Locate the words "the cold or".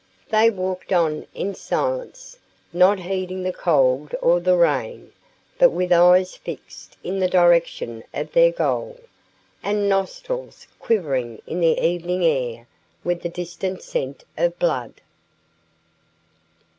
3.43-4.39